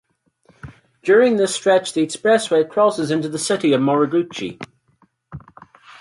During 1.03 1.35
this 1.37 1.53
stretch 1.53 1.93
the 1.93 2.01
expressway 2.03 2.67
crosses 2.67 3.11
into 3.11 3.29
the 3.29 3.37
city 3.37 3.71
of 3.71 3.81
Moriguchi. 3.81 4.59